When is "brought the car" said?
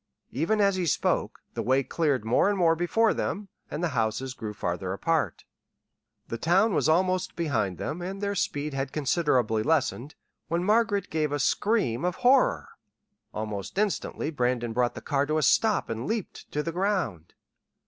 14.73-15.27